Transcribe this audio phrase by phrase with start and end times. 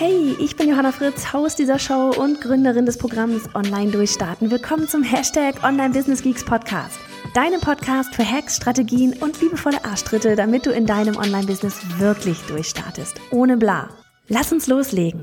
[0.00, 4.48] Hey, ich bin Johanna Fritz, Haus dieser Show und Gründerin des Programms Online Durchstarten.
[4.48, 7.00] Willkommen zum Hashtag Online Business Geeks Podcast.
[7.34, 13.20] Deinem Podcast für Hacks, Strategien und liebevolle Arschtritte, damit du in deinem Online-Business wirklich durchstartest.
[13.32, 13.88] Ohne bla.
[14.28, 15.20] Lass uns loslegen.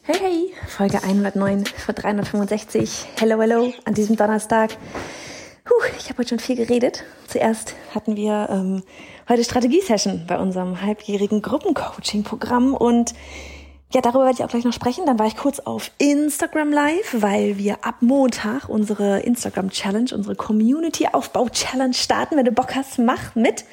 [0.00, 3.04] Hey, hey, Folge 109 für 365.
[3.18, 4.78] Hello, hello, an diesem Donnerstag.
[6.02, 7.04] Ich habe heute schon viel geredet.
[7.28, 8.82] Zuerst hatten wir ähm,
[9.28, 13.14] heute Strategie-Session bei unserem halbjährigen Gruppencoaching-Programm und
[13.94, 15.06] ja, darüber werde ich auch gleich noch sprechen.
[15.06, 20.34] Dann war ich kurz auf Instagram Live, weil wir ab Montag unsere Instagram Challenge, unsere
[20.34, 22.36] Community Aufbau Challenge starten.
[22.36, 23.64] Wenn du Bock hast, mach mit.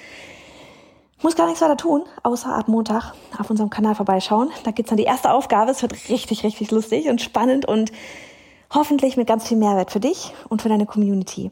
[1.23, 4.51] Muss gar nichts weiter tun, außer ab Montag auf unserem Kanal vorbeischauen.
[4.65, 5.71] Da gibt's dann die erste Aufgabe.
[5.71, 7.91] Es wird richtig, richtig lustig und spannend und
[8.71, 11.49] hoffentlich mit ganz viel Mehrwert für dich und für deine Community.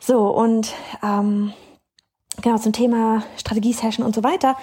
[0.00, 1.52] So, und ähm,
[2.40, 4.56] genau zum Thema Strategie-Session und so weiter.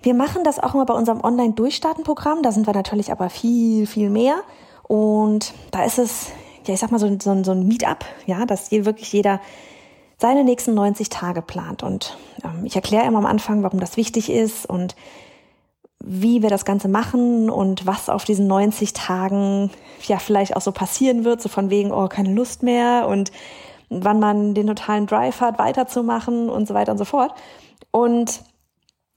[0.00, 2.42] Wir machen das auch immer bei unserem Online-Durchstarten-Programm.
[2.42, 4.36] Da sind wir natürlich aber viel, viel mehr.
[4.84, 6.28] Und da ist es,
[6.66, 9.40] ja, ich sag mal, so, so, so ein Meetup, ja, dass hier wirklich jeder
[10.16, 11.82] seine nächsten 90 Tage plant.
[11.82, 14.96] Und ähm, ich erkläre immer am Anfang, warum das wichtig ist und
[16.02, 19.70] wie wir das Ganze machen und was auf diesen 90 Tagen
[20.06, 23.32] ja vielleicht auch so passieren wird, so von wegen, oh, keine Lust mehr und
[23.90, 27.32] wann man den totalen Drive hat, weiterzumachen und so weiter und so fort.
[27.90, 28.42] Und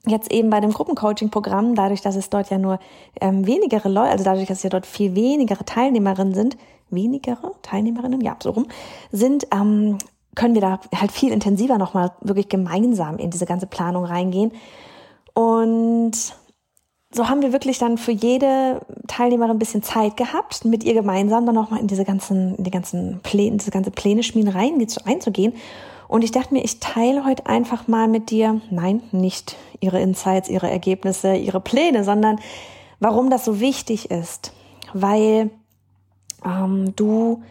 [0.07, 2.79] jetzt eben bei dem Gruppencoaching-Programm, dadurch, dass es dort ja nur
[3.19, 6.57] ähm, wenigere Leute, also dadurch, dass es ja dort viel wenigere Teilnehmerinnen sind,
[6.89, 8.67] wenigere Teilnehmerinnen, ja, so rum,
[9.11, 9.97] sind, ähm,
[10.35, 14.51] können wir da halt viel intensiver nochmal wirklich gemeinsam in diese ganze Planung reingehen.
[15.33, 16.11] Und
[17.13, 21.45] so haben wir wirklich dann für jede Teilnehmerin ein bisschen Zeit gehabt, mit ihr gemeinsam
[21.45, 25.53] dann nochmal in diese ganzen, in die ganzen Pläne, diese ganze Pläne schmieden rein, einzugehen.
[26.07, 30.49] Und ich dachte mir, ich teile heute einfach mal mit dir, nein, nicht ihre Insights,
[30.49, 32.39] ihre Ergebnisse, ihre Pläne, sondern
[32.99, 34.53] warum das so wichtig ist.
[34.93, 35.49] Weil
[36.45, 37.41] ähm, du,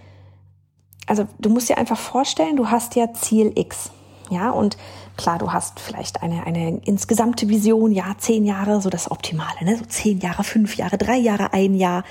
[1.07, 3.91] also du musst dir einfach vorstellen, du hast ja Ziel X.
[4.31, 4.77] Ja, und
[5.21, 9.77] Klar, du hast vielleicht eine, eine insgesamte Vision, ja, zehn Jahre, so das Optimale, ne?
[9.77, 12.05] So zehn Jahre, fünf Jahre, drei Jahre, ein Jahr,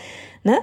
[0.44, 0.60] ne?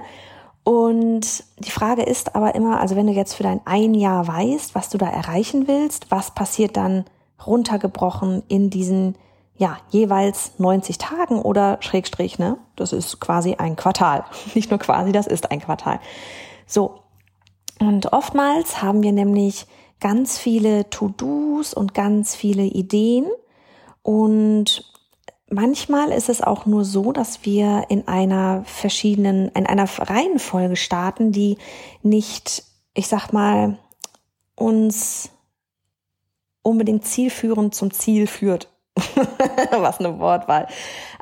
[0.63, 4.75] Und die Frage ist aber immer, also wenn du jetzt für dein ein Jahr weißt,
[4.75, 7.03] was du da erreichen willst, was passiert dann
[7.45, 9.15] runtergebrochen in diesen,
[9.57, 12.57] ja, jeweils 90 Tagen oder Schrägstrich, ne?
[12.77, 14.23] Das ist quasi ein Quartal.
[14.55, 15.99] Nicht nur quasi, das ist ein Quartal.
[16.65, 17.01] So.
[17.79, 19.67] Und oftmals haben wir nämlich
[19.99, 23.25] ganz viele To-Dos und ganz viele Ideen.
[24.03, 24.91] Und
[25.49, 31.31] manchmal ist es auch nur so, dass wir in einer verschiedenen, in einer Reihenfolge starten,
[31.31, 31.57] die
[32.03, 32.63] nicht,
[32.93, 33.77] ich sag mal,
[34.55, 35.29] uns
[36.61, 38.69] unbedingt zielführend zum Ziel führt.
[39.71, 40.67] Was eine Wortwahl.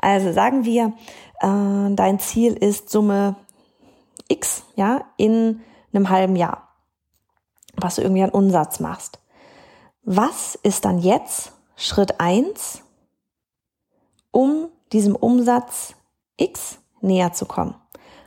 [0.00, 0.92] Also sagen wir,
[1.40, 3.36] äh, dein Ziel ist Summe
[4.28, 5.60] X, ja, in
[5.92, 6.65] einem halben Jahr
[7.76, 9.18] was du irgendwie an Umsatz machst.
[10.02, 12.82] Was ist dann jetzt Schritt eins,
[14.30, 15.94] um diesem Umsatz
[16.36, 17.74] X näher zu kommen?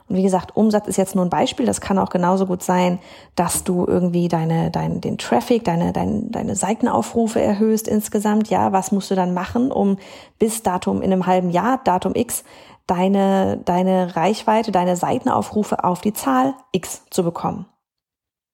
[0.09, 1.67] Und wie gesagt, Umsatz ist jetzt nur ein Beispiel.
[1.67, 2.99] Das kann auch genauso gut sein,
[3.35, 8.49] dass du irgendwie deine, dein, den Traffic, deine, deine, deine Seitenaufrufe erhöhst insgesamt.
[8.49, 9.97] Ja, was musst du dann machen, um
[10.39, 12.43] bis Datum in einem halben Jahr, Datum X,
[12.87, 17.67] deine, deine Reichweite, deine Seitenaufrufe auf die Zahl X zu bekommen?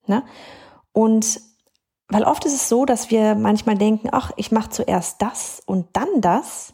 [0.07, 0.23] Ne?
[0.95, 1.41] Und
[2.07, 5.87] weil oft ist es so, dass wir manchmal denken, ach, ich mache zuerst das und
[5.91, 6.73] dann das.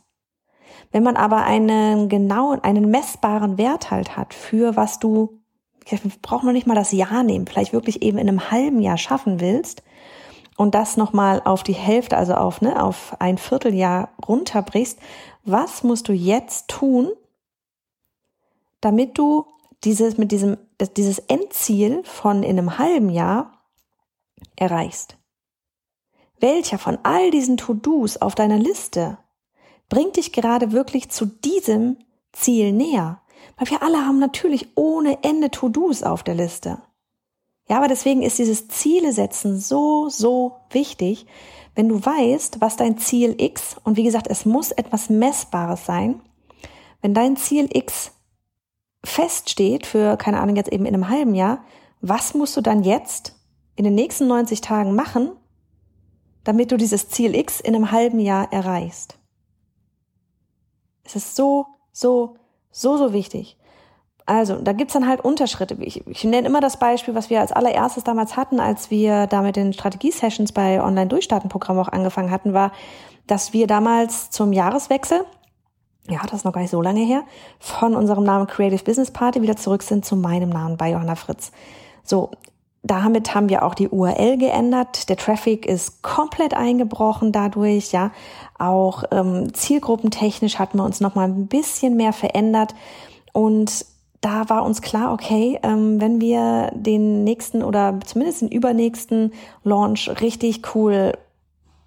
[0.92, 5.42] Wenn man aber einen genauen, einen messbaren Wert halt hat für was du,
[6.22, 9.40] braucht man nicht mal das Jahr nehmen, vielleicht wirklich eben in einem halben Jahr schaffen
[9.40, 9.82] willst
[10.56, 15.00] und das nochmal auf die Hälfte, also auf, ne, auf ein Vierteljahr runterbrichst,
[15.46, 17.10] was musst du jetzt tun,
[18.82, 19.48] damit du
[19.84, 20.58] dieses, mit diesem,
[20.96, 23.61] dieses Endziel von in einem halben Jahr
[24.56, 25.18] erreichst.
[26.40, 29.18] Welcher von all diesen To-Dos auf deiner Liste
[29.90, 31.98] bringt dich gerade wirklich zu diesem
[32.32, 33.22] Ziel näher?
[33.58, 36.82] Weil wir alle haben natürlich ohne Ende To-Dos auf der Liste.
[37.70, 41.26] Ja, aber deswegen ist dieses Ziele setzen so, so wichtig,
[41.76, 46.22] wenn du weißt, was dein Ziel X, und wie gesagt, es muss etwas Messbares sein,
[47.02, 48.12] wenn dein Ziel X
[49.04, 51.64] feststeht für, keine Ahnung, jetzt eben in einem halben Jahr,
[52.02, 53.36] was musst du dann jetzt
[53.82, 55.32] in den nächsten 90 Tagen machen,
[56.44, 59.18] damit du dieses Ziel X in einem halben Jahr erreichst?
[61.04, 62.36] Es ist so, so,
[62.70, 63.58] so, so wichtig.
[64.28, 65.76] Also, da gibt's dann halt Unterschritte.
[65.80, 69.42] Ich, ich nenne immer das Beispiel, was wir als allererstes damals hatten, als wir da
[69.42, 72.72] mit den Strategie-Sessions bei Online-Durchstarten-Programm auch angefangen hatten, war,
[73.26, 75.26] dass wir damals zum Jahreswechsel,
[76.08, 77.24] ja, das ist noch gar nicht so lange her,
[77.60, 81.52] von unserem Namen Creative Business Party wieder zurück sind zu meinem Namen bei Johanna Fritz.
[82.04, 82.30] So,
[82.84, 85.10] damit haben wir auch die URL geändert.
[85.10, 88.12] Der Traffic ist komplett eingebrochen dadurch, ja.
[88.58, 92.74] Auch ähm, zielgruppentechnisch hatten wir uns noch mal ein bisschen mehr verändert
[93.34, 93.86] und
[94.22, 100.10] da war uns klar, okay, ähm, wenn wir den nächsten oder zumindest den übernächsten Launch
[100.22, 101.14] richtig cool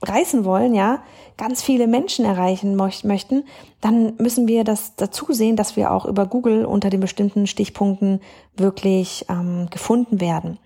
[0.02, 1.02] reißen wollen, ja,
[1.36, 3.44] ganz viele Menschen erreichen möchten,
[3.80, 8.20] dann müssen wir das dazu sehen, dass wir auch über Google unter den bestimmten Stichpunkten
[8.56, 10.58] wirklich ähm, gefunden werden.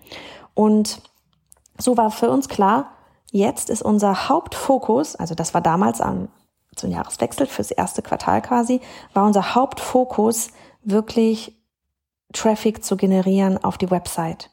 [0.53, 1.01] Und
[1.77, 2.91] so war für uns klar,
[3.31, 6.29] jetzt ist unser Hauptfokus, also das war damals am
[6.75, 8.79] zum Jahreswechsel fürs erste Quartal quasi,
[9.13, 10.49] war unser Hauptfokus
[10.81, 11.57] wirklich
[12.33, 14.49] Traffic zu generieren auf die Website.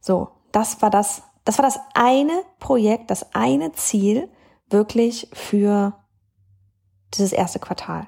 [0.00, 4.28] So, das war das, das war das eine Projekt, das eine Ziel
[4.68, 5.94] wirklich für
[7.14, 8.06] dieses erste Quartal.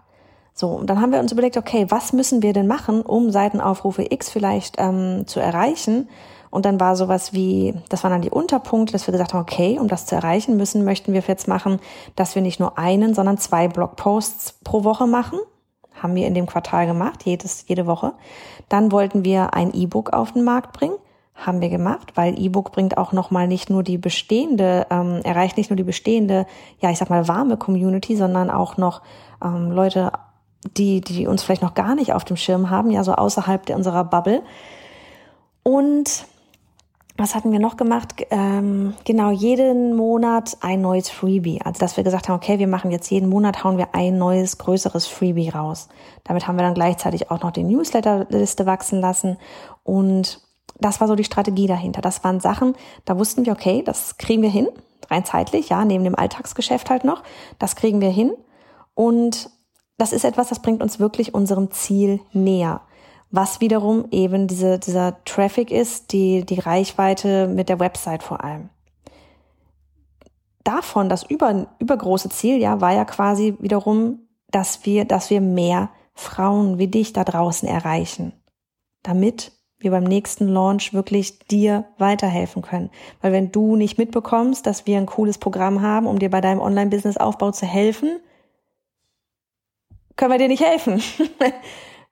[0.53, 4.05] So, und dann haben wir uns überlegt, okay, was müssen wir denn machen, um Seitenaufrufe
[4.11, 6.11] X vielleicht ähm, zu erreichen?
[6.51, 9.79] Und dann war sowas wie, das waren dann die Unterpunkte, dass wir gesagt haben, okay,
[9.79, 11.81] um das zu erreichen müssen, möchten wir jetzt machen,
[12.17, 15.39] dass wir nicht nur einen, sondern zwei Blogposts pro Woche machen
[15.95, 18.15] haben wir in dem Quartal gemacht, jedes, jede Woche.
[18.71, 20.97] Dann wollten wir ein E-Book auf den Markt bringen.
[21.41, 25.71] Haben wir gemacht, weil E-Book bringt auch nochmal nicht nur die bestehende, ähm, erreicht nicht
[25.71, 26.47] nur die bestehende,
[26.81, 29.01] ja, ich sag mal, warme Community, sondern auch noch
[29.43, 30.13] ähm, Leute,
[30.77, 33.77] die, die uns vielleicht noch gar nicht auf dem Schirm haben, ja, so außerhalb der,
[33.77, 34.43] unserer Bubble.
[35.63, 36.27] Und
[37.17, 38.15] was hatten wir noch gemacht?
[38.31, 41.61] Ähm, genau, jeden Monat ein neues Freebie.
[41.63, 44.57] Also, dass wir gesagt haben, okay, wir machen jetzt jeden Monat, hauen wir ein neues,
[44.57, 45.89] größeres Freebie raus.
[46.25, 49.37] Damit haben wir dann gleichzeitig auch noch die Newsletterliste wachsen lassen.
[49.85, 50.41] Und
[50.81, 52.00] das war so die Strategie dahinter.
[52.00, 52.75] Das waren Sachen,
[53.05, 54.69] da wussten wir, okay, das kriegen wir hin,
[55.11, 57.23] rein zeitlich, ja, neben dem Alltagsgeschäft halt noch.
[57.59, 58.32] Das kriegen wir hin.
[58.94, 59.50] Und
[59.99, 62.81] das ist etwas, das bringt uns wirklich unserem Ziel näher
[63.31, 68.71] was wiederum eben diese, dieser Traffic ist, die, die Reichweite mit der Website vor allem.
[70.65, 75.91] Davon, das über, übergroße Ziel, ja, war ja quasi wiederum, dass wir, dass wir mehr
[76.12, 78.32] Frauen wie dich da draußen erreichen,
[79.03, 82.91] damit wir beim nächsten Launch wirklich dir weiterhelfen können.
[83.21, 86.61] Weil wenn du nicht mitbekommst, dass wir ein cooles Programm haben, um dir bei deinem
[86.61, 88.21] Online-Business-Aufbau zu helfen,
[90.17, 91.03] können wir dir nicht helfen.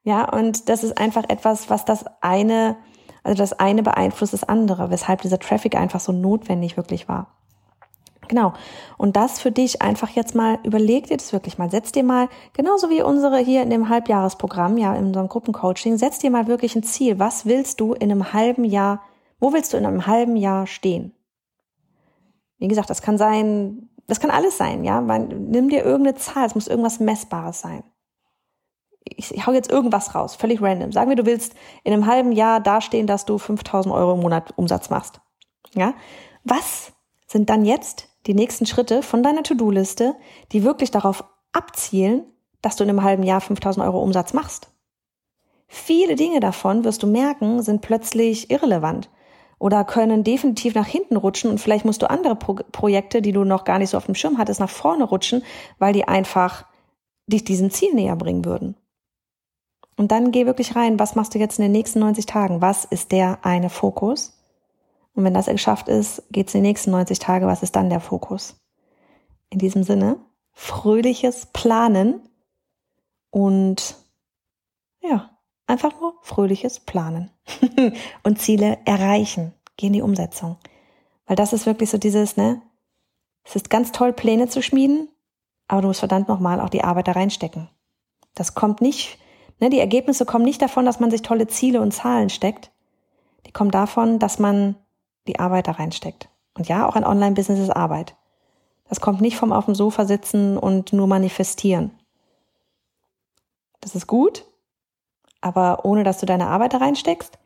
[0.09, 2.77] Ja, und das ist einfach etwas, was das eine,
[3.23, 7.37] also das eine beeinflusst das andere, weshalb dieser Traffic einfach so notwendig wirklich war.
[8.29, 8.53] Genau.
[8.97, 11.71] Und das für dich einfach jetzt mal, überleg dir das wirklich mal.
[11.71, 16.19] Setz dir mal, genauso wie unsere hier in dem Halbjahresprogramm, ja, in unserem Gruppencoaching, setz
[16.19, 17.19] dir mal wirklich ein Ziel.
[17.19, 19.03] Was willst du in einem halben Jahr,
[19.41, 21.13] wo willst du in einem halben Jahr stehen?
[22.59, 25.01] Wie gesagt, das kann sein, das kann alles sein, ja.
[25.01, 27.85] Nimm dir irgendeine Zahl, es muss irgendwas Messbares sein
[29.17, 30.93] ich hau jetzt irgendwas raus, völlig random.
[30.93, 31.55] Sagen wir, du willst
[31.85, 35.21] in einem halben Jahr dastehen, dass du 5000 Euro im Monat Umsatz machst.
[35.75, 35.95] Ja?
[36.45, 36.93] Was
[37.27, 40.15] sind dann jetzt die nächsten Schritte von deiner To-Do-Liste,
[40.53, 42.25] die wirklich darauf abzielen,
[42.63, 44.71] dass du in einem halben Jahr 5000 Euro Umsatz machst?
[45.67, 49.11] Viele Dinge davon, wirst du merken, sind plötzlich irrelevant
[49.59, 53.45] oder können definitiv nach hinten rutschen und vielleicht musst du andere Pro Projekte, die du
[53.45, 55.43] noch gar nicht so auf dem Schirm hattest, nach vorne rutschen,
[55.79, 56.65] weil die einfach
[57.27, 58.77] dich diesem Ziel näher bringen würden.
[59.97, 62.63] Und dann geh wirklich rein, was machst du jetzt in den nächsten 90 Tagen?
[62.63, 64.38] Was ist der eine Fokus?
[65.19, 67.99] Und wenn das geschafft ist, geht's in die nächsten 90 Tage, was ist dann der
[67.99, 68.55] Fokus?
[69.51, 70.21] In diesem Sinne,
[70.53, 72.21] fröhliches Planen
[73.31, 73.97] und
[75.03, 77.33] ja, einfach nur fröhliches Planen
[78.23, 80.57] und Ziele erreichen, geh in die Umsetzung.
[81.27, 82.63] Weil das ist wirklich so dieses, ne?
[83.43, 85.09] Es ist ganz toll, Pläne zu schmieden,
[85.67, 87.69] aber du musst verdammt nochmal auch die Arbeit da reinstecken.
[88.37, 89.19] Das kommt nicht
[89.61, 92.71] Ne, die Ergebnisse kommen nicht davon, dass man sich tolle Ziele und Zahlen steckt.
[93.47, 94.77] Die kommen davon, dass man
[95.29, 96.29] die Arbeit da reinsteckt.
[96.55, 98.17] Und ja, auch ein Online-Business ist Arbeit.
[98.89, 101.93] Das kommt nicht vom auf dem Sofa sitzen und nur manifestieren.
[103.81, 104.45] Das ist gut,
[105.41, 107.39] aber ohne dass du deine Arbeit da reinsteckst,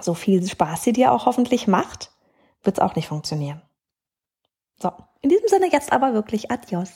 [0.00, 2.10] so viel Spaß sie dir auch hoffentlich macht,
[2.62, 3.62] wird es auch nicht funktionieren.
[4.80, 6.90] So, in diesem Sinne jetzt aber wirklich Adios.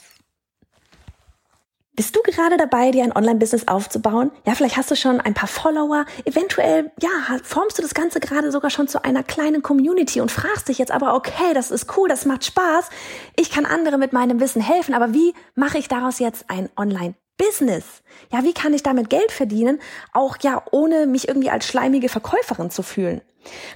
[1.96, 4.30] Bist du gerade dabei, dir ein Online-Business aufzubauen?
[4.44, 6.04] Ja, vielleicht hast du schon ein paar Follower.
[6.26, 7.08] Eventuell, ja,
[7.42, 10.92] formst du das Ganze gerade sogar schon zu einer kleinen Community und fragst dich jetzt
[10.92, 12.90] aber, okay, das ist cool, das macht Spaß.
[13.36, 18.02] Ich kann andere mit meinem Wissen helfen, aber wie mache ich daraus jetzt ein Online-Business?
[18.30, 19.80] Ja, wie kann ich damit Geld verdienen?
[20.12, 23.22] Auch ja, ohne mich irgendwie als schleimige Verkäuferin zu fühlen.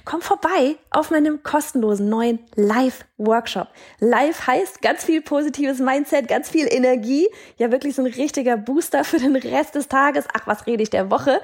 [0.05, 3.67] Komm vorbei auf meinem kostenlosen neuen Live-Workshop.
[3.99, 7.27] Live heißt ganz viel positives Mindset, ganz viel Energie.
[7.57, 10.25] Ja, wirklich so ein richtiger Booster für den Rest des Tages.
[10.33, 11.41] Ach, was rede ich der Woche?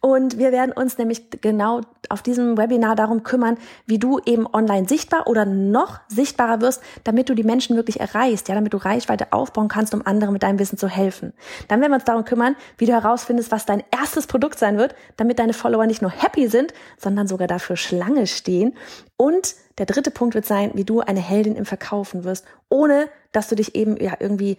[0.00, 3.56] Und wir werden uns nämlich genau auf diesem Webinar darum kümmern,
[3.86, 8.48] wie du eben online sichtbar oder noch sichtbarer wirst, damit du die Menschen wirklich erreichst.
[8.48, 11.32] Ja, damit du Reichweite aufbauen kannst, um anderen mit deinem Wissen zu helfen.
[11.68, 14.94] Dann werden wir uns darum kümmern, wie du herausfindest, was dein erstes Produkt sein wird,
[15.16, 18.76] damit deine Follower nicht nur happy sind, sondern sogar dafür für Schlange stehen.
[19.16, 23.48] Und der dritte Punkt wird sein, wie du eine Heldin im Verkaufen wirst, ohne dass
[23.48, 24.56] du dich eben ja irgendwie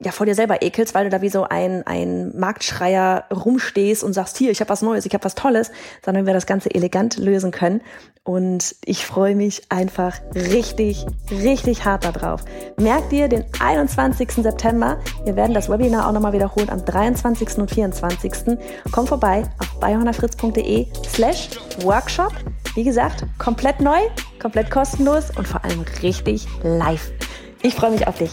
[0.00, 4.12] ja vor dir selber ekelst, weil du da wie so ein, ein Marktschreier rumstehst und
[4.12, 5.70] sagst, hier, ich habe was Neues, ich habe was Tolles,
[6.04, 7.80] sondern wir das Ganze elegant lösen können.
[8.24, 12.44] Und ich freue mich einfach richtig, richtig hart darauf.
[12.78, 14.32] Merk dir den 21.
[14.32, 14.98] September.
[15.24, 17.58] Wir werden das Webinar auch nochmal wiederholen am 23.
[17.58, 18.58] und 24.
[18.90, 21.50] Komm vorbei auf biohannafritz.de slash
[21.82, 22.32] Workshop.
[22.74, 24.00] Wie gesagt, komplett neu,
[24.40, 27.12] komplett kostenlos und vor allem richtig live.
[27.62, 28.32] Ich freue mich auf dich.